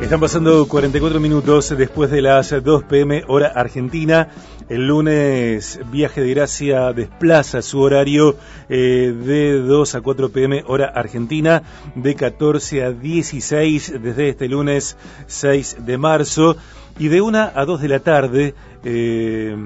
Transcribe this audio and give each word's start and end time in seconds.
Están 0.00 0.20
pasando 0.20 0.66
44 0.66 1.18
minutos 1.18 1.74
después 1.76 2.10
de 2.10 2.20
las 2.20 2.50
2 2.62 2.84
pm 2.84 3.24
hora 3.26 3.48
argentina. 3.48 4.28
El 4.68 4.86
lunes 4.86 5.80
Viaje 5.90 6.20
de 6.20 6.34
Gracia 6.34 6.92
desplaza 6.92 7.62
su 7.62 7.80
horario 7.80 8.36
eh, 8.68 9.14
de 9.16 9.60
2 9.60 9.94
a 9.94 10.00
4 10.00 10.28
pm 10.30 10.64
hora 10.66 10.86
argentina, 10.86 11.62
de 11.94 12.14
14 12.14 12.84
a 12.84 12.90
16 12.90 14.02
desde 14.02 14.28
este 14.30 14.48
lunes 14.48 14.96
6 15.26 15.78
de 15.86 15.96
marzo 15.96 16.56
y 16.98 17.08
de 17.08 17.20
1 17.20 17.52
a 17.54 17.64
2 17.64 17.80
de 17.80 17.88
la 17.88 18.00
tarde. 18.00 18.54
Eh, 18.84 19.56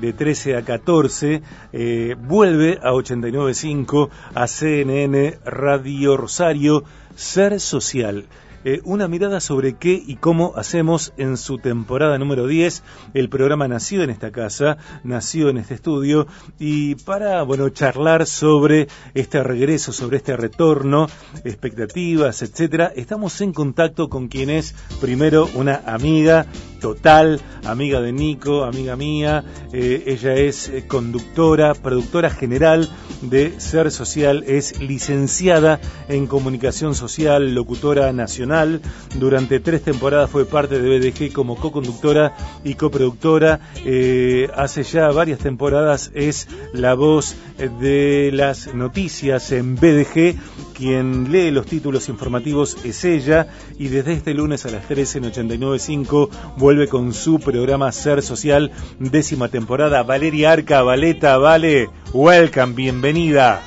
de 0.00 0.12
13 0.12 0.56
a 0.56 0.62
14, 0.62 1.40
eh, 1.72 2.16
vuelve 2.18 2.80
a 2.82 2.90
89.5 2.92 4.08
a 4.34 4.48
CNN 4.48 5.38
Radio 5.44 6.16
Rosario, 6.16 6.82
Ser 7.14 7.60
Social. 7.60 8.26
Eh, 8.66 8.80
una 8.84 9.08
mirada 9.08 9.40
sobre 9.40 9.74
qué 9.74 10.02
y 10.06 10.16
cómo 10.16 10.54
hacemos 10.56 11.12
en 11.18 11.36
su 11.36 11.58
temporada 11.58 12.16
número 12.18 12.46
10. 12.46 12.82
El 13.12 13.28
programa 13.28 13.68
nació 13.68 14.02
en 14.02 14.08
esta 14.08 14.32
casa, 14.32 14.78
nació 15.02 15.50
en 15.50 15.58
este 15.58 15.74
estudio 15.74 16.26
y 16.58 16.94
para, 16.94 17.42
bueno, 17.42 17.68
charlar 17.68 18.26
sobre 18.26 18.88
este 19.12 19.42
regreso, 19.42 19.92
sobre 19.92 20.16
este 20.16 20.34
retorno, 20.38 21.08
expectativas, 21.44 22.40
etcétera, 22.40 22.90
estamos 22.96 23.38
en 23.42 23.52
contacto 23.52 24.08
con 24.08 24.28
quien 24.28 24.48
es 24.48 24.74
primero 24.98 25.46
una 25.54 25.82
amiga 25.86 26.46
total, 26.84 27.40
amiga 27.64 28.02
de 28.02 28.12
Nico, 28.12 28.62
amiga 28.62 28.94
mía. 28.94 29.42
Eh, 29.72 30.02
ella 30.06 30.34
es 30.34 30.68
eh, 30.68 30.84
conductora, 30.86 31.72
productora 31.72 32.28
general 32.28 32.90
de 33.22 33.58
Ser 33.58 33.90
Social, 33.90 34.44
es 34.46 34.78
licenciada 34.80 35.80
en 36.08 36.26
comunicación 36.26 36.94
social, 36.94 37.54
locutora 37.54 38.12
nacional 38.12 38.82
durante 39.14 39.60
tres 39.60 39.80
temporadas 39.80 40.28
fue 40.28 40.44
parte 40.44 40.78
de 40.78 40.98
BDG 40.98 41.32
como 41.32 41.56
co-conductora 41.56 42.36
y 42.64 42.74
coproductora. 42.74 43.60
Eh, 43.86 44.50
hace 44.54 44.82
ya 44.82 45.08
varias 45.08 45.38
temporadas 45.38 46.10
es 46.14 46.48
la 46.74 46.92
voz 46.92 47.34
de 47.80 48.28
las 48.30 48.74
noticias 48.74 49.52
en 49.52 49.76
BDG. 49.76 50.36
Quien 50.74 51.30
lee 51.30 51.52
los 51.52 51.66
títulos 51.66 52.08
informativos 52.08 52.76
es 52.84 53.04
ella 53.04 53.46
y 53.78 53.88
desde 53.88 54.12
este 54.14 54.34
lunes 54.34 54.66
a 54.66 54.70
las 54.70 54.88
13 54.88 55.18
en 55.18 55.24
89.5 55.24 56.28
vuelve 56.56 56.88
con 56.88 57.14
su 57.14 57.38
programa 57.38 57.92
Ser 57.92 58.22
Social, 58.22 58.72
décima 58.98 59.48
temporada. 59.48 60.02
Valeria 60.02 60.50
Arca, 60.50 60.82
Valeta, 60.82 61.38
Vale, 61.38 61.90
welcome, 62.12 62.74
bienvenida. 62.74 63.62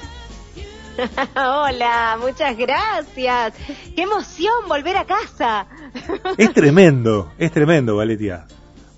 Hola, 1.36 2.18
muchas 2.20 2.58
gracias. 2.58 3.54
Qué 3.96 4.02
emoción 4.02 4.68
volver 4.68 4.98
a 4.98 5.06
casa. 5.06 5.66
es 6.38 6.54
tremendo, 6.54 7.32
es 7.38 7.54
tremendo, 7.54 7.96
Valetia. 7.96 8.48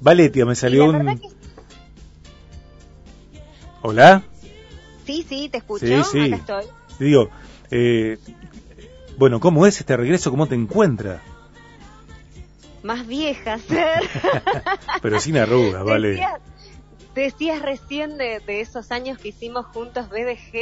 Valetia, 0.02 0.46
me 0.48 0.56
salió 0.56 0.86
un... 0.86 1.22
¿Hola? 3.84 4.24
Sí, 5.06 5.24
sí, 5.30 5.48
te 5.50 5.60
escucho. 5.60 5.86
Sí, 5.86 6.02
sí. 6.12 6.34
Acá 6.34 6.36
estoy. 6.36 6.66
Digo, 7.00 7.30
eh, 7.72 8.18
bueno, 9.18 9.40
¿cómo 9.40 9.66
es 9.66 9.80
este 9.80 9.98
regreso? 9.98 10.32
¿Cómo 10.32 10.48
te 10.48 10.56
encuentras? 10.56 11.22
Más 12.84 13.06
vieja, 13.06 13.60
Pero 15.02 15.20
sin 15.20 15.38
arrugas, 15.38 15.84
vale. 15.84 16.26
Decías 17.14 17.62
recién 17.62 18.18
de, 18.18 18.42
esos 18.48 18.92
años 18.92 19.18
que 19.18 19.30
hicimos 19.30 19.66
juntos 19.66 20.08
BDG 20.10 20.54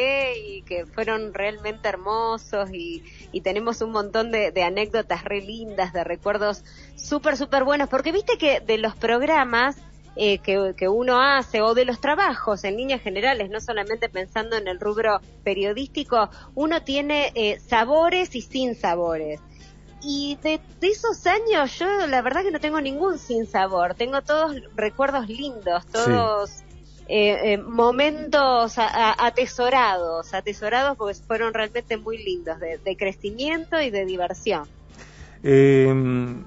y 0.44 0.62
que 0.64 0.88
fueron 0.88 1.34
realmente 1.34 1.88
hermosos 1.88 2.70
y, 2.74 3.04
tenemos 3.44 3.82
un 3.82 3.92
montón 3.92 4.32
de, 4.32 4.64
anécdotas 4.64 5.24
re 5.24 5.42
lindas, 5.42 5.94
de 5.94 6.04
recuerdos 6.04 6.64
súper, 6.96 7.38
súper 7.38 7.64
buenos, 7.64 7.90
porque 7.90 8.12
viste 8.12 8.40
que 8.40 8.60
de 8.60 8.80
los 8.80 8.96
programas 8.96 9.76
eh, 10.18 10.40
que, 10.40 10.90
uno 10.90 11.22
hace 11.22 11.62
o 11.62 11.74
de 11.74 11.86
los 11.86 12.02
trabajos 12.02 12.64
en 12.64 12.78
líneas 12.78 13.02
generales, 13.02 13.50
no 13.50 13.62
solamente 13.62 14.10
pensando 14.10 14.58
en 14.58 14.68
el 14.68 14.80
rubro 14.80 15.22
periodístico, 15.44 16.30
uno 16.56 16.82
tiene 16.82 17.32
eh, 17.36 17.60
sabores 17.60 18.36
y 18.36 18.42
sin 18.42 18.76
sabores. 18.76 19.40
Y 20.02 20.38
de, 20.42 20.60
esos 20.82 21.26
años 21.28 21.78
yo 21.78 22.08
la 22.08 22.22
verdad 22.22 22.44
que 22.44 22.52
no 22.52 22.60
tengo 22.60 22.82
ningún 22.82 23.20
sin 23.20 23.46
sabor, 23.46 23.96
tengo 23.96 24.22
todos 24.22 24.56
recuerdos 24.76 25.28
lindos, 25.28 25.86
todos 25.88 26.64
eh, 27.10 27.54
eh, 27.54 27.58
momentos 27.58 28.76
atesorados, 28.78 30.34
atesorados 30.34 30.98
porque 30.98 31.14
fueron 31.16 31.54
realmente 31.54 31.96
muy 31.96 32.18
lindos, 32.18 32.60
de, 32.60 32.98
crecimiento 32.98 33.80
y 33.80 33.92
de 33.92 34.06
diversión. 34.06 34.68
Em, 35.42 36.44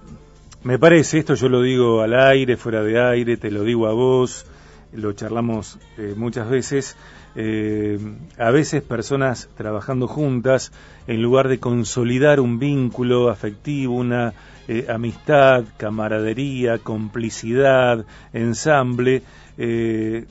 me 0.63 0.79
parece, 0.79 1.19
esto 1.19 1.35
yo 1.35 1.49
lo 1.49 1.63
digo 1.63 2.03
al 2.03 2.15
aire, 2.15 2.57
fuera 2.57 2.83
de 2.83 3.01
aire, 3.01 3.37
te 3.37 3.51
lo 3.51 3.63
digo 3.63 3.87
a 3.87 3.93
vos, 3.93 4.47
lo 4.93 5.13
charlamos 5.13 5.79
eh, 5.97 6.15
muchas 6.17 6.51
veces, 6.51 6.97
eh, 7.35 7.99
a 8.39 8.51
veces 8.51 8.83
personas 8.83 9.49
trabajando 9.57 10.07
juntas, 10.07 10.73
en 11.07 11.23
lugar 11.23 11.49
de 11.49 11.59
consolidar 11.59 12.41
un 12.41 12.59
vínculo 12.59 13.31
afectivo, 13.31 13.95
una 13.95 14.35
eh, 14.69 14.87
amistad, 14.89 15.65
camaradería, 15.77 16.79
complicidad, 16.79 18.05
ensamble, 18.33 19.23
eh, 19.57 20.27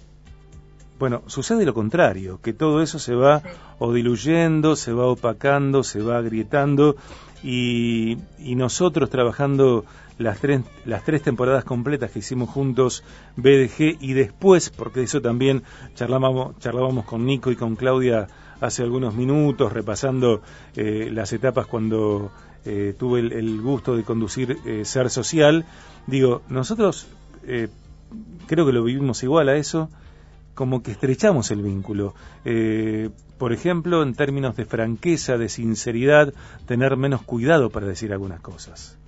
bueno, 1.00 1.24
sucede 1.28 1.66
lo 1.66 1.74
contrario, 1.74 2.40
que 2.42 2.54
todo 2.54 2.82
eso 2.82 3.00
se 3.00 3.16
va 3.16 3.42
o 3.80 3.94
diluyendo, 3.94 4.76
se 4.76 4.92
va 4.92 5.06
opacando, 5.06 5.82
se 5.84 6.02
va 6.02 6.18
agrietando 6.18 6.98
y, 7.42 8.18
y 8.38 8.56
nosotros 8.56 9.10
trabajando 9.10 9.86
las 10.20 10.40
tres, 10.40 10.62
las 10.86 11.04
tres 11.04 11.24
temporadas 11.24 11.64
completas 11.64 12.12
que 12.12 12.20
hicimos 12.20 12.50
juntos 12.50 13.04
BDG 13.38 13.98
y 14.02 14.14
después, 14.14 14.70
porque 14.70 15.02
eso 15.02 15.22
también 15.22 15.64
charlábamos, 15.96 16.60
charlábamos 16.60 17.06
con 17.06 17.26
Nico 17.26 17.52
y 17.52 17.56
con 17.56 17.76
Claudia 17.76 18.28
hace 18.60 18.84
algunos 18.84 19.16
minutos, 19.16 19.72
repasando 19.72 20.42
eh, 20.76 21.10
las 21.12 21.32
etapas 21.32 21.66
cuando 21.66 22.32
eh, 22.66 22.94
tuve 23.00 23.22
el, 23.22 23.62
gusto 23.62 23.96
de 23.96 24.04
conducir 24.04 24.58
eh, 24.66 24.84
Ser 24.84 25.10
Social. 25.10 25.66
Digo, 26.06 26.42
nosotros 26.50 27.08
creo 28.46 28.66
que 28.66 28.74
lo 28.74 28.84
vivimos 28.84 29.24
igual 29.24 29.48
a 29.50 29.56
eso, 29.56 29.90
como 30.54 30.84
que 30.84 30.92
estrechamos 30.92 31.50
el 31.52 31.64
vínculo. 31.64 32.14
por 33.38 33.54
ejemplo, 33.54 34.04
en 34.04 34.14
términos 34.14 34.58
de 34.58 34.66
franqueza, 34.66 35.38
de 35.38 35.48
sinceridad, 35.48 36.34
tener 36.68 36.98
menos 36.98 37.22
cuidado 37.22 37.70
para 37.70 37.88
decir 37.88 38.12
algunas 38.12 38.42
cosas. 38.42 38.99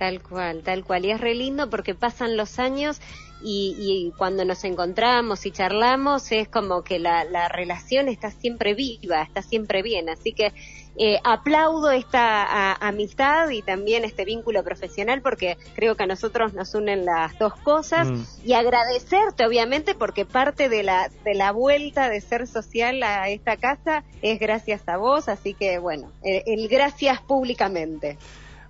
Tal 0.00 0.22
cual, 0.22 0.62
tal 0.62 0.82
cual. 0.82 1.04
Y 1.04 1.10
es 1.10 1.20
re 1.20 1.34
lindo 1.34 1.68
porque 1.68 1.94
pasan 1.94 2.38
los 2.38 2.58
años 2.58 3.02
y, 3.42 4.10
cuando 4.16 4.46
nos 4.46 4.64
encontramos 4.64 5.44
y 5.44 5.50
charlamos 5.50 6.32
es 6.32 6.48
como 6.48 6.82
que 6.82 6.98
la, 6.98 7.48
relación 7.50 8.08
está 8.08 8.30
siempre 8.30 8.72
viva, 8.72 9.20
está 9.20 9.42
siempre 9.42 9.82
bien. 9.82 10.08
Así 10.08 10.32
que 10.32 10.54
eh, 10.96 11.18
aplaudo 11.22 11.90
esta 11.90 12.72
amistad 12.76 13.50
y 13.50 13.60
también 13.60 14.04
este 14.04 14.24
vínculo 14.24 14.64
profesional 14.64 15.20
porque 15.20 15.58
creo 15.74 15.96
que 15.96 16.04
a 16.04 16.06
nosotros 16.06 16.54
nos 16.54 16.74
unen 16.74 17.04
las 17.04 17.38
dos 17.38 17.54
cosas 17.56 18.10
mm. 18.10 18.22
y 18.46 18.54
agradecerte 18.54 19.44
obviamente 19.44 19.94
porque 19.94 20.24
parte 20.24 20.70
de 20.70 20.82
la, 20.82 21.10
de 21.24 21.34
la 21.34 21.52
vuelta 21.52 22.08
de 22.08 22.22
ser 22.22 22.46
social 22.46 23.02
a 23.02 23.28
esta 23.28 23.58
casa 23.58 24.02
es 24.22 24.40
gracias 24.40 24.88
a 24.88 24.96
vos. 24.96 25.28
Así 25.28 25.52
que 25.52 25.78
bueno, 25.78 26.10
el 26.22 26.68
gracias 26.68 27.20
públicamente. 27.20 28.16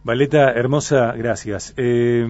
Valeta, 0.02 0.50
hermosa, 0.52 1.12
gracias. 1.12 1.74
Eh, 1.76 2.26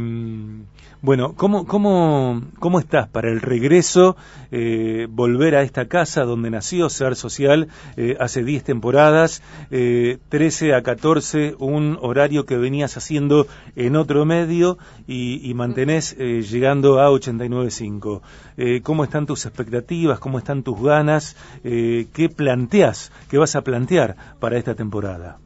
bueno, 1.03 1.34
¿cómo, 1.36 1.66
cómo, 1.69 2.42
¿cómo 2.58 2.81
estás 2.81 3.08
para 3.08 3.31
el 3.31 3.41
regreso, 3.41 4.16
eh, 4.50 5.06
volver 5.08 5.54
a 5.54 5.62
esta 5.62 5.86
casa 5.86 6.25
donde 6.25 6.50
nació 6.50 6.88
Ser 6.88 7.14
Social 7.14 7.69
eh, 7.97 8.16
hace 8.19 8.42
10 8.42 8.64
temporadas, 8.64 9.41
13 9.70 10.75
a 10.75 10.82
14, 10.82 11.54
un 11.60 11.97
horario 12.03 12.44
que 12.44 12.56
venías 12.56 12.97
haciendo 12.97 13.47
en 13.76 13.94
otro 13.94 14.24
medio 14.24 14.77
y, 15.06 15.48
y 15.48 15.54
mantenés 15.54 16.16
llegando 16.18 17.00
a 17.00 17.09
89.5? 17.09 18.83
¿Cómo 18.83 19.04
están 19.04 19.27
tus 19.27 19.47
expectativas? 19.47 20.18
¿Cómo 20.18 20.39
están 20.39 20.65
tus 20.65 20.83
ganas? 20.83 21.36
¿Qué 21.62 22.33
planteas? 22.34 23.12
¿Qué 23.30 23.39
vas 23.39 23.54
a 23.54 23.62
plantear 23.62 24.16
para 24.41 24.59
esta 24.59 24.74
temporada? 24.74 25.39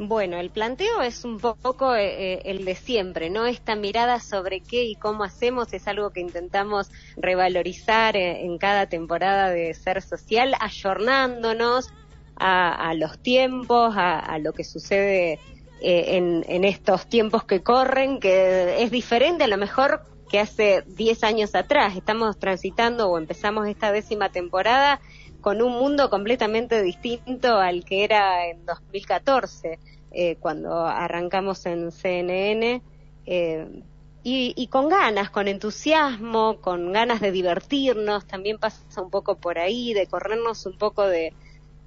Bueno, 0.00 0.38
el 0.38 0.50
planteo 0.50 1.02
es 1.02 1.24
un 1.24 1.38
poco 1.38 1.96
eh, 1.96 2.34
eh, 2.34 2.42
el 2.44 2.64
de 2.64 2.76
siempre, 2.76 3.30
¿no? 3.30 3.46
Esta 3.46 3.74
mirada 3.74 4.20
sobre 4.20 4.60
qué 4.60 4.84
y 4.84 4.94
cómo 4.94 5.24
hacemos 5.24 5.72
es 5.72 5.88
algo 5.88 6.10
que 6.10 6.20
intentamos 6.20 6.92
revalorizar 7.16 8.16
eh, 8.16 8.44
en 8.44 8.58
cada 8.58 8.88
temporada 8.88 9.50
de 9.50 9.74
Ser 9.74 10.00
Social, 10.00 10.54
ayornándonos 10.60 11.90
a, 12.36 12.94
los 12.94 13.18
tiempos, 13.18 13.94
a, 13.96 14.38
lo 14.38 14.52
que 14.52 14.62
sucede 14.62 15.40
en, 15.80 16.44
en, 16.46 16.64
estos 16.64 17.08
tiempos 17.08 17.42
que 17.42 17.64
corren, 17.64 18.20
que 18.20 18.80
es 18.84 18.92
diferente 18.92 19.42
a 19.42 19.48
lo 19.48 19.56
mejor 19.56 20.02
que 20.30 20.38
hace 20.38 20.84
10 20.86 21.24
años 21.24 21.56
atrás. 21.56 21.96
Estamos 21.96 22.38
transitando 22.38 23.08
o 23.08 23.18
empezamos 23.18 23.66
esta 23.66 23.90
décima 23.90 24.28
temporada 24.28 25.00
con 25.48 25.62
un 25.62 25.72
mundo 25.72 26.10
completamente 26.10 26.82
distinto 26.82 27.56
al 27.56 27.82
que 27.82 28.04
era 28.04 28.46
en 28.48 28.66
2014. 28.66 29.78
eh, 30.10 30.36
cuando 30.40 30.84
arrancamos 30.84 31.64
en 31.64 31.90
CNN. 31.90 32.82
Eh, 33.24 33.82
y, 34.22 34.66
con 34.66 34.90
ganas, 34.90 35.30
con 35.30 35.48
entusiasmo, 35.48 36.60
con 36.60 36.92
ganas 36.92 37.22
de 37.22 37.32
divertirnos, 37.32 38.26
también 38.26 38.58
pasa 38.58 39.00
un 39.00 39.08
poco 39.08 39.36
por 39.36 39.58
ahí, 39.58 39.94
de 39.94 40.06
corrernos 40.06 40.66
un 40.66 40.76
poco 40.76 41.06
de, 41.06 41.32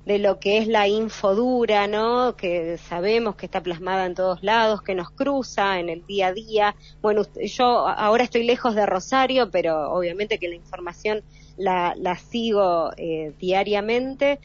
de 0.07 0.17
lo 0.17 0.39
que 0.39 0.57
es 0.57 0.67
la 0.67 0.87
infodura, 0.87 1.85
¿no? 1.85 2.35
Que 2.35 2.79
sabemos 2.79 3.35
que 3.35 3.45
está 3.45 3.61
plasmada 3.61 4.07
en 4.07 4.15
todos 4.15 4.41
lados, 4.41 4.81
que 4.81 4.95
nos 4.95 5.11
cruza 5.11 5.79
en 5.79 5.89
el 5.89 6.03
día 6.07 6.27
a 6.27 6.33
día. 6.33 6.75
Bueno, 6.99 7.21
yo 7.43 7.87
ahora 7.87 8.23
estoy 8.23 8.43
lejos 8.43 8.73
de 8.73 8.87
Rosario, 8.87 9.51
pero 9.51 9.91
obviamente 9.91 10.39
que 10.39 10.49
la 10.49 10.55
información 10.55 11.23
la, 11.61 11.93
la 11.95 12.17
sigo 12.17 12.91
eh, 12.97 13.33
diariamente. 13.39 14.39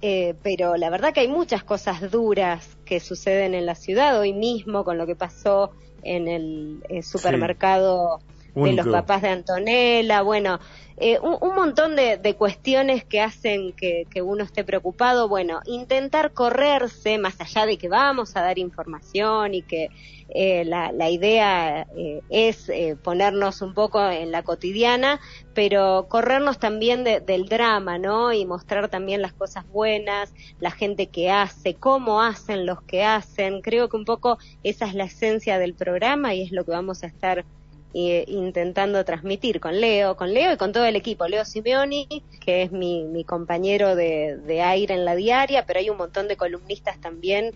Eh, 0.00 0.34
pero 0.42 0.76
la 0.76 0.90
verdad 0.90 1.12
que 1.12 1.20
hay 1.20 1.28
muchas 1.28 1.62
cosas 1.62 2.10
duras 2.10 2.76
que 2.84 2.98
suceden 2.98 3.54
en 3.54 3.66
la 3.66 3.76
ciudad 3.76 4.18
hoy 4.18 4.32
mismo 4.32 4.82
con 4.82 4.98
lo 4.98 5.06
que 5.06 5.14
pasó 5.14 5.70
en 6.02 6.26
el, 6.26 6.82
eh, 6.88 7.02
supermercado 7.02 8.20
de 8.54 8.72
los 8.72 8.86
papás 8.86 9.22
de 9.22 9.28
Antonella, 9.28 10.22
bueno, 10.22 10.58
eh, 10.98 11.18
un, 11.20 11.54
montón 11.54 11.96
de, 11.96 12.36
cuestiones 12.38 13.04
que 13.04 13.20
hacen 13.20 13.72
que, 13.72 14.06
uno 14.22 14.44
esté 14.44 14.62
preocupado. 14.62 15.28
Bueno, 15.28 15.60
intentar 15.64 16.32
correrse, 16.32 17.18
más 17.18 17.40
allá 17.40 17.66
de 17.66 17.76
que 17.78 17.88
vamos 17.88 18.36
a 18.36 18.42
dar 18.42 18.58
información 18.58 19.54
y 19.54 19.62
que 19.62 19.88
eh, 20.28 20.64
la, 20.64 21.10
idea 21.10 21.88
eh, 21.96 22.20
es 22.30 22.70
ponernos 23.02 23.62
un 23.62 23.74
poco 23.74 24.06
en 24.08 24.30
la 24.30 24.42
cotidiana, 24.42 25.18
pero 25.54 26.06
corrernos 26.08 26.58
también 26.58 27.04
del 27.04 27.46
drama, 27.46 27.98
¿no? 27.98 28.32
Y 28.32 28.44
mostrar 28.44 28.88
también 28.88 29.22
las 29.22 29.32
cosas 29.32 29.66
buenas, 29.72 30.32
la 30.60 30.70
gente 30.70 31.08
que 31.08 31.30
hace, 31.30 31.74
cómo 31.74 32.22
hacen 32.22 32.66
los 32.66 32.82
que 32.82 33.02
hacen. 33.02 33.60
Creo 33.62 33.88
que 33.88 33.96
un 33.96 34.04
poco 34.04 34.38
esa 34.62 34.86
es 34.86 34.94
la 34.94 35.04
esencia 35.04 35.58
del 35.58 35.74
programa 35.74 36.34
y 36.34 36.42
es 36.42 36.52
lo 36.52 36.64
que 36.64 36.70
vamos 36.70 37.02
a 37.02 37.06
estar 37.06 37.44
intentando 37.92 39.04
transmitir 39.04 39.60
con 39.60 39.80
Leo, 39.80 40.16
con 40.16 40.32
Leo 40.32 40.52
y 40.52 40.56
con 40.56 40.72
todo 40.72 40.84
el 40.84 40.96
equipo. 40.96 41.26
Leo 41.26 41.44
Simeoni, 41.44 42.06
que 42.40 42.62
es 42.62 42.72
mi, 42.72 43.04
mi 43.04 43.24
compañero 43.24 43.94
de, 43.94 44.38
de 44.38 44.62
aire 44.62 44.94
en 44.94 45.04
la 45.04 45.14
diaria, 45.14 45.66
pero 45.66 45.80
hay 45.80 45.90
un 45.90 45.98
montón 45.98 46.28
de 46.28 46.36
columnistas 46.36 47.00
también 47.00 47.52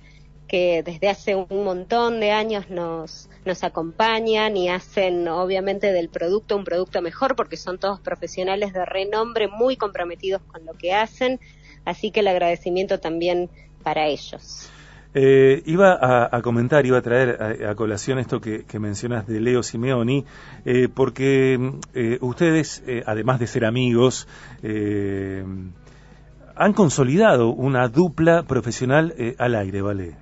que 0.46 0.82
desde 0.84 1.08
hace 1.08 1.34
un 1.34 1.64
montón 1.64 2.20
de 2.20 2.30
años 2.30 2.70
nos, 2.70 3.28
nos 3.44 3.64
acompañan 3.64 4.56
y 4.56 4.68
hacen 4.68 5.26
obviamente 5.28 5.92
del 5.92 6.08
producto 6.08 6.56
un 6.56 6.64
producto 6.64 7.02
mejor 7.02 7.34
porque 7.34 7.56
son 7.56 7.78
todos 7.78 8.00
profesionales 8.00 8.72
de 8.72 8.84
renombre 8.84 9.48
muy 9.48 9.76
comprometidos 9.76 10.42
con 10.42 10.64
lo 10.64 10.74
que 10.74 10.92
hacen, 10.92 11.40
así 11.84 12.10
que 12.10 12.20
el 12.20 12.28
agradecimiento 12.28 13.00
también 13.00 13.50
para 13.82 14.06
ellos. 14.06 14.70
Eh, 15.18 15.62
iba 15.64 15.98
a, 16.30 16.42
comentar, 16.42 16.84
iba 16.84 16.98
a 16.98 17.00
traer 17.00 17.64
a, 17.64 17.74
colación 17.74 18.18
esto 18.18 18.38
que, 18.38 18.78
mencionas 18.78 19.26
de 19.26 19.40
Leo 19.40 19.62
Simeoni, 19.62 20.26
eh, 20.66 20.88
porque 20.94 21.58
eh, 21.94 22.18
ustedes, 22.20 22.84
además 23.06 23.40
de 23.40 23.46
ser 23.46 23.64
amigos, 23.64 24.28
han 26.54 26.72
consolidado 26.74 27.48
una 27.48 27.88
dupla 27.88 28.42
profesional 28.42 29.14
al 29.38 29.54
aire, 29.54 29.80
¿vale? 29.80 30.16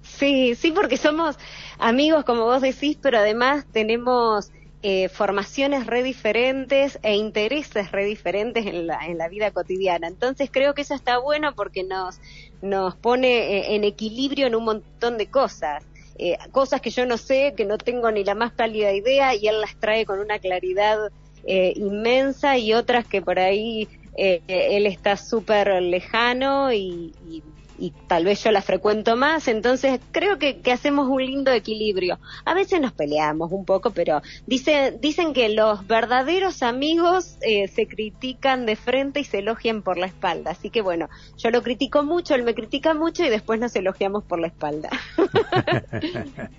Sí, 0.00 0.54
sí, 0.54 0.72
porque 0.72 0.96
somos 0.96 1.38
amigos, 1.78 2.24
como 2.24 2.44
vos 2.44 2.62
decís, 2.62 2.96
pero 3.02 3.18
además 3.18 3.66
tenemos 3.72 4.50
eh, 4.82 5.08
formaciones 5.08 5.88
re 5.88 6.04
diferentes 6.04 7.00
e 7.02 7.16
intereses 7.16 7.90
re 7.90 8.04
diferentes 8.04 8.64
en 8.64 8.86
la, 8.86 9.04
en 9.06 9.18
la 9.18 9.28
vida 9.28 9.50
cotidiana. 9.50 10.06
Entonces 10.06 10.50
creo 10.52 10.72
que 10.74 10.82
eso 10.82 10.94
está 10.94 11.18
bueno 11.18 11.52
porque 11.56 11.82
nos, 11.82 12.20
nos 12.62 12.94
pone 12.94 13.28
eh, 13.28 13.74
en 13.74 13.82
equilibrio 13.82 14.46
en 14.46 14.54
un 14.54 14.64
montón 14.64 15.18
de 15.18 15.26
cosas. 15.26 15.84
Eh, 16.16 16.38
cosas 16.52 16.80
que 16.80 16.90
yo 16.90 17.06
no 17.06 17.16
sé, 17.16 17.54
que 17.56 17.64
no 17.64 17.76
tengo 17.76 18.10
ni 18.12 18.22
la 18.22 18.36
más 18.36 18.52
pálida 18.52 18.92
idea 18.92 19.34
y 19.34 19.48
él 19.48 19.60
las 19.60 19.74
trae 19.80 20.06
con 20.06 20.20
una 20.20 20.38
claridad 20.38 21.10
inmensa 21.46 22.58
y 22.58 22.74
otras 22.74 23.06
que 23.06 23.22
por 23.22 23.38
ahí 23.38 23.88
él 24.16 24.86
está 24.86 25.16
súper 25.16 25.80
lejano 25.80 26.72
y, 26.72 27.14
y 27.26 27.42
y 27.78 27.92
tal 28.06 28.24
vez 28.24 28.42
yo 28.42 28.50
la 28.50 28.62
frecuento 28.62 29.16
más, 29.16 29.48
entonces 29.48 30.00
creo 30.10 30.38
que, 30.38 30.60
que, 30.60 30.72
hacemos 30.72 31.08
un 31.08 31.24
lindo 31.24 31.52
equilibrio. 31.52 32.18
A 32.44 32.54
veces 32.54 32.80
nos 32.80 32.92
peleamos 32.92 33.52
un 33.52 33.64
poco, 33.64 33.90
pero 33.90 34.20
dice, 34.46 34.96
dicen 35.00 35.32
que 35.32 35.48
los 35.48 35.86
verdaderos 35.86 36.62
amigos 36.62 37.36
eh, 37.42 37.68
se 37.68 37.86
critican 37.86 38.66
de 38.66 38.76
frente 38.76 39.20
y 39.20 39.24
se 39.24 39.38
elogian 39.38 39.82
por 39.82 39.96
la 39.96 40.06
espalda. 40.06 40.50
Así 40.50 40.70
que 40.70 40.82
bueno, 40.82 41.08
yo 41.36 41.50
lo 41.50 41.62
critico 41.62 42.02
mucho, 42.02 42.34
él 42.34 42.42
me 42.42 42.54
critica 42.54 42.94
mucho 42.94 43.24
y 43.24 43.28
después 43.28 43.60
nos 43.60 43.74
elogiamos 43.76 44.24
por 44.24 44.40
la 44.40 44.48
espalda. 44.48 44.90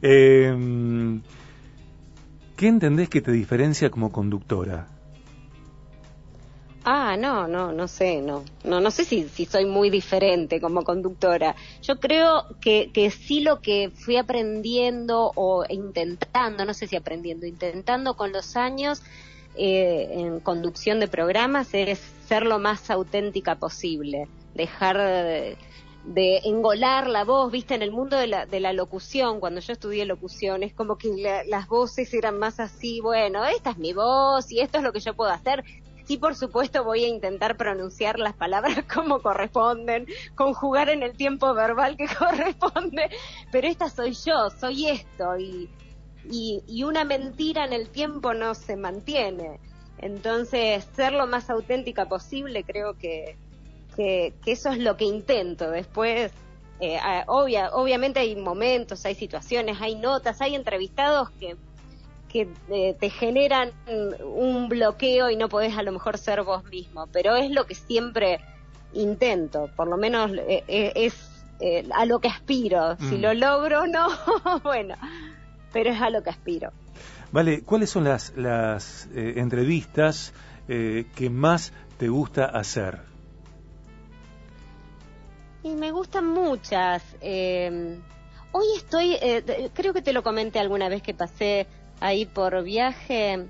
Em, 0.00 1.22
¿Qué 2.56 2.68
entendés 2.68 3.08
que 3.08 3.20
te 3.20 3.32
diferencia 3.32 3.90
como 3.90 4.12
conductora? 4.12 4.86
Ah, 6.84 7.16
no, 7.18 7.48
no, 7.48 7.72
no 7.72 7.88
sé, 7.88 8.22
no, 8.22 8.44
no, 8.64 8.80
no 8.80 8.90
sé 8.90 9.04
si, 9.04 9.28
si 9.28 9.44
soy 9.44 9.66
muy 9.66 9.90
diferente 9.90 10.60
como 10.60 10.84
conductora. 10.84 11.54
Yo 11.82 11.98
creo 11.98 12.44
que, 12.60 12.90
que 12.92 13.10
sí 13.10 13.40
lo 13.40 13.60
que 13.60 13.90
fui 13.90 14.16
aprendiendo 14.16 15.32
o 15.34 15.64
intentando, 15.68 16.64
no 16.64 16.72
sé 16.72 16.86
si 16.86 16.96
aprendiendo, 16.96 17.46
intentando 17.46 18.14
con 18.14 18.32
los 18.32 18.56
años 18.56 19.02
eh, 19.60 20.08
en 20.12 20.38
conducción 20.38 21.00
de 21.00 21.08
programas 21.08 21.74
es 21.74 21.98
ser 22.28 22.44
lo 22.44 22.60
más 22.60 22.90
auténtica 22.90 23.56
posible, 23.56 24.28
dejar 24.54 24.96
de, 24.98 25.56
engolar 26.44 27.08
la 27.08 27.24
voz, 27.24 27.50
viste, 27.50 27.74
en 27.74 27.82
el 27.82 27.90
mundo 27.90 28.16
de 28.16 28.28
la, 28.28 28.46
de 28.46 28.60
la 28.60 28.72
locución, 28.72 29.40
cuando 29.40 29.60
yo 29.60 29.72
estudié 29.72 30.04
locución, 30.06 30.62
es 30.62 30.72
como 30.72 30.96
que 30.96 31.08
las 31.48 31.66
voces 31.66 32.14
eran 32.14 32.38
más 32.38 32.60
así, 32.60 33.00
bueno, 33.00 33.44
esta 33.46 33.70
es 33.70 33.78
mi 33.78 33.92
voz 33.92 34.50
y 34.52 34.60
esto 34.60 34.78
es 34.78 34.84
lo 34.84 34.92
que 34.92 35.00
yo 35.00 35.14
puedo 35.14 35.32
hacer, 35.32 35.64
Sí, 36.08 36.16
por 36.16 36.34
supuesto, 36.34 36.84
voy 36.84 37.04
a 37.04 37.08
intentar 37.08 37.58
pronunciar 37.58 38.18
las 38.18 38.32
palabras 38.32 38.82
como 38.94 39.20
corresponden, 39.20 40.06
conjugar 40.34 40.88
en 40.88 41.02
el 41.02 41.14
tiempo 41.14 41.52
verbal 41.52 41.98
que 41.98 42.06
corresponde, 42.18 43.10
pero 43.52 43.68
esta 43.68 43.90
soy 43.90 44.14
yo, 44.14 44.48
soy 44.58 44.88
esto, 44.88 45.36
y, 45.38 45.68
y, 46.30 46.82
una 46.82 47.04
mentira 47.04 47.66
en 47.66 47.74
el 47.74 47.90
tiempo 47.90 48.32
no 48.32 48.54
se 48.54 48.74
mantiene. 48.76 49.60
Entonces, 49.98 50.88
ser 50.96 51.12
lo 51.12 51.26
más 51.26 51.50
auténtica 51.50 52.06
posible, 52.06 52.64
creo 52.64 52.96
que, 52.96 53.36
que, 53.94 54.32
eso 54.46 54.70
es 54.70 54.78
lo 54.78 54.96
que 54.96 55.04
intento. 55.04 55.70
Después, 55.70 56.32
eh, 56.80 56.98
obvia, 57.26 57.68
obviamente 57.74 58.20
hay 58.20 58.34
momentos, 58.34 59.04
hay 59.04 59.14
situaciones, 59.14 59.76
hay 59.82 59.96
notas, 59.96 60.40
hay 60.40 60.54
entrevistados 60.54 61.28
que 61.32 61.56
que 62.28 62.48
eh, 62.68 62.94
te 62.98 63.10
generan 63.10 63.72
un 64.22 64.68
bloqueo 64.68 65.30
y 65.30 65.36
no 65.36 65.48
podés 65.48 65.76
a 65.76 65.82
lo 65.82 65.92
mejor 65.92 66.18
ser 66.18 66.42
vos 66.42 66.64
mismo, 66.64 67.06
pero 67.08 67.36
es 67.36 67.50
lo 67.50 67.66
que 67.66 67.74
siempre 67.74 68.40
intento, 68.92 69.70
por 69.74 69.88
lo 69.88 69.96
menos 69.96 70.30
eh, 70.32 70.62
eh, 70.68 70.92
es 70.94 71.14
a 71.92 72.04
lo 72.04 72.20
que 72.20 72.28
aspiro, 72.28 72.96
si 72.98 73.16
mm. 73.16 73.20
lo 73.20 73.34
logro 73.34 73.86
no, 73.88 74.08
bueno, 74.62 74.94
pero 75.72 75.90
es 75.90 76.00
a 76.00 76.10
lo 76.10 76.22
que 76.22 76.30
aspiro. 76.30 76.70
Vale, 77.32 77.62
¿cuáles 77.62 77.90
son 77.90 78.04
las, 78.04 78.32
las 78.36 79.08
entrevistas 79.14 80.32
que 80.66 81.30
más 81.30 81.72
te 81.98 82.08
gusta 82.08 82.44
hacer? 82.46 83.00
Y 85.62 85.74
me 85.74 85.90
gustan 85.90 86.26
muchas. 86.26 87.02
hoy 87.20 88.66
estoy, 88.76 89.16
creo 89.74 89.92
que 89.92 90.00
te 90.00 90.12
lo 90.12 90.22
comenté 90.22 90.58
alguna 90.58 90.88
vez 90.88 91.02
que 91.02 91.12
pasé 91.12 91.66
ahí 92.00 92.26
por 92.26 92.62
viaje, 92.62 93.46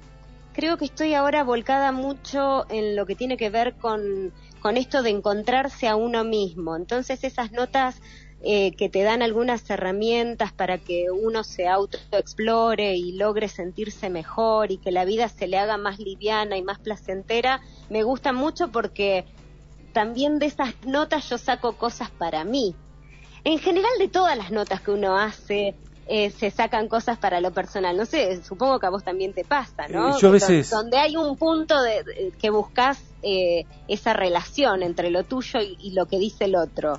creo 0.52 0.76
que 0.76 0.86
estoy 0.86 1.14
ahora 1.14 1.44
volcada 1.44 1.92
mucho 1.92 2.66
en 2.70 2.96
lo 2.96 3.06
que 3.06 3.14
tiene 3.14 3.36
que 3.36 3.50
ver 3.50 3.74
con, 3.74 4.32
con 4.60 4.76
esto 4.76 5.02
de 5.02 5.10
encontrarse 5.10 5.88
a 5.88 5.96
uno 5.96 6.24
mismo. 6.24 6.76
Entonces 6.76 7.24
esas 7.24 7.52
notas 7.52 8.00
eh, 8.40 8.72
que 8.76 8.88
te 8.88 9.02
dan 9.02 9.22
algunas 9.22 9.68
herramientas 9.68 10.52
para 10.52 10.78
que 10.78 11.10
uno 11.10 11.42
se 11.42 11.66
autoexplore 11.66 12.94
y 12.96 13.12
logre 13.12 13.48
sentirse 13.48 14.10
mejor 14.10 14.70
y 14.70 14.78
que 14.78 14.92
la 14.92 15.04
vida 15.04 15.28
se 15.28 15.48
le 15.48 15.58
haga 15.58 15.76
más 15.76 15.98
liviana 15.98 16.56
y 16.56 16.62
más 16.62 16.78
placentera, 16.78 17.60
me 17.90 18.04
gustan 18.04 18.36
mucho 18.36 18.68
porque 18.68 19.24
también 19.92 20.38
de 20.38 20.46
esas 20.46 20.74
notas 20.86 21.28
yo 21.28 21.36
saco 21.36 21.72
cosas 21.72 22.10
para 22.10 22.44
mí. 22.44 22.76
En 23.42 23.58
general 23.58 23.90
de 23.98 24.06
todas 24.06 24.38
las 24.38 24.52
notas 24.52 24.82
que 24.82 24.92
uno 24.92 25.18
hace, 25.18 25.74
eh, 26.08 26.30
se 26.30 26.50
sacan 26.50 26.88
cosas 26.88 27.18
para 27.18 27.40
lo 27.40 27.52
personal. 27.52 27.96
No 27.96 28.06
sé, 28.06 28.42
supongo 28.42 28.80
que 28.80 28.86
a 28.86 28.90
vos 28.90 29.04
también 29.04 29.34
te 29.34 29.44
pasa, 29.44 29.86
¿no? 29.88 30.10
Eh, 30.10 30.18
yo 30.20 30.28
a 30.28 30.32
veces... 30.32 30.70
Donde 30.70 30.98
hay 30.98 31.16
un 31.16 31.36
punto 31.36 31.80
de, 31.82 32.32
que 32.40 32.50
buscas 32.50 33.02
eh, 33.22 33.64
esa 33.88 34.14
relación 34.14 34.82
entre 34.82 35.10
lo 35.10 35.24
tuyo 35.24 35.60
y, 35.60 35.92
lo 35.92 36.06
que 36.06 36.18
dice 36.18 36.46
el 36.46 36.56
otro. 36.56 36.98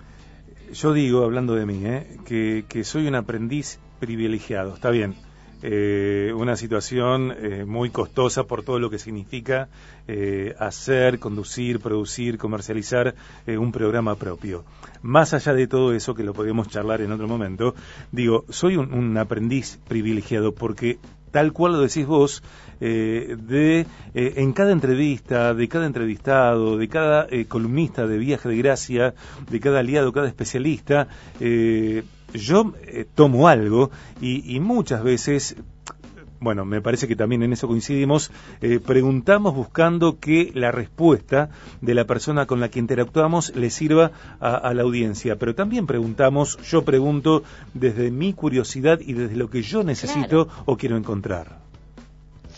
Yo 0.72 0.94
digo, 0.94 1.24
hablando 1.24 1.56
de 1.56 1.66
mí, 1.66 1.84
que, 2.26 2.66
que 2.70 2.84
soy 2.84 3.08
un 3.08 3.16
aprendiz 3.16 3.80
privilegiado, 4.00 4.76
está 4.76 4.92
bien. 4.92 5.16
Eh, 5.62 6.32
una 6.36 6.56
situación 6.56 7.34
eh, 7.38 7.66
muy 7.66 7.90
costosa 7.90 8.46
por 8.46 8.64
todo 8.64 8.80
lo 8.80 8.90
que 8.90 8.98
significa 8.98 9.68
eh, 10.08 10.56
hacer, 10.58 11.20
conducir, 11.20 11.80
producir, 11.82 12.38
comercializar 12.38 13.14
un 13.48 13.72
programa 13.72 14.16
propio. 14.16 14.64
Más 15.02 15.34
allá 15.34 15.54
de 15.54 15.68
todo 15.68 15.94
eso, 15.94 16.16
que 16.16 16.24
lo 16.24 16.34
podemos 16.34 16.70
charlar 16.70 17.02
en 17.02 17.12
otro 17.12 17.28
momento, 17.28 17.76
digo, 18.12 18.46
soy 18.50 18.78
un, 18.78 19.18
aprendiz 19.18 19.80
privilegiado 19.88 20.54
porque 20.54 20.98
tal 21.32 21.52
cual 21.52 21.74
lo 21.74 21.82
decís 21.82 22.06
vos, 22.06 22.44
de 22.80 23.86
en 24.14 24.54
cada 24.54 24.72
entrevista, 24.72 25.54
de 25.54 25.68
cada 25.68 25.86
entrevistado, 25.86 26.78
de 26.78 26.88
cada 26.88 27.28
columnista 27.48 28.08
de 28.08 28.18
Viaje 28.18 28.50
de 28.50 28.58
Gracia, 28.58 29.14
de 29.50 29.60
cada 29.60 29.80
aliado, 29.80 30.12
cada 30.12 30.28
especialista, 30.28 31.08
yo 32.34 32.74
eh, 32.84 33.06
tomo 33.16 33.48
algo 33.48 33.92
y, 34.22 34.60
muchas 34.60 35.04
veces 35.04 35.56
bueno, 36.42 36.64
me 36.64 36.82
parece 36.82 37.06
que 37.10 37.18
también 37.18 37.44
en 37.44 37.52
eso 37.52 37.68
coincidimos, 37.68 38.32
eh, 38.62 38.80
preguntamos 38.80 39.54
buscando 39.54 40.20
que 40.20 40.52
la 40.56 40.72
respuesta 40.72 41.50
de 41.82 41.94
la 41.94 42.06
persona 42.06 42.46
con 42.46 42.62
la 42.62 42.70
que 42.70 42.80
interactuamos 42.80 43.54
le 43.58 43.70
sirva 43.70 44.12
a, 44.40 44.74
la 44.74 44.84
audiencia, 44.84 45.36
pero 45.36 45.54
también 45.54 45.86
preguntamos, 45.86 46.58
yo 46.64 46.86
pregunto 46.86 47.44
desde 47.74 48.10
mi 48.10 48.32
curiosidad 48.32 49.02
y 49.02 49.12
desde 49.12 49.36
lo 49.36 49.50
que 49.50 49.64
yo 49.64 49.84
necesito 49.84 50.48
o 50.66 50.78
quiero 50.78 50.96
encontrar. 50.96 51.60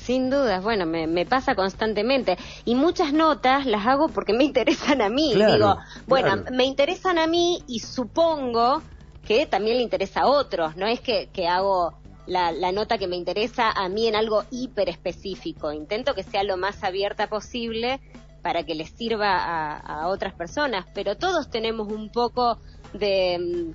Sin 0.04 0.32
dudas, 0.32 0.64
bueno, 0.64 0.86
me, 0.88 1.26
pasa 1.26 1.54
constantemente. 1.54 2.38
Y 2.66 2.74
muchas 2.76 3.14
notas 3.14 3.66
las 3.68 3.86
hago 3.86 4.10
porque 4.10 4.34
me 4.34 4.44
interesan 4.44 5.02
a 5.02 5.10
mí. 5.10 5.34
Digo, 5.36 5.78
bueno, 6.08 6.44
me 6.52 6.66
interesan 6.66 7.20
a 7.20 7.28
mí 7.28 7.64
y 7.68 7.80
supongo 7.80 8.82
que 9.26 9.46
también 9.46 9.78
le 9.78 9.84
interesa 9.84 10.22
a 10.22 10.28
otros, 10.28 10.76
no 10.76 10.88
es 10.88 11.00
que, 11.00 11.30
hago 11.48 11.94
la, 12.28 12.52
nota 12.72 12.98
que 12.98 13.08
me 13.08 13.16
interesa 13.16 13.72
a 13.72 13.90
mí 13.90 14.08
en 14.08 14.16
algo 14.16 14.44
hiper 14.52 14.90
específico, 14.90 15.72
intento 15.72 16.14
que 16.14 16.24
sea 16.24 16.44
lo 16.44 16.58
más 16.58 16.84
abierta 16.84 17.28
posible 17.28 18.00
para 18.42 18.64
que 18.64 18.74
les 18.74 18.90
sirva 18.90 19.78
a, 19.78 20.08
otras 20.08 20.34
personas, 20.34 20.86
pero 20.94 21.16
todos 21.16 21.50
tenemos 21.50 21.92
un 21.92 22.10
poco 22.10 22.58
de, 22.94 23.74